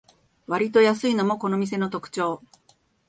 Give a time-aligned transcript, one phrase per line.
[0.47, 2.41] わりと安いのもこの店の特長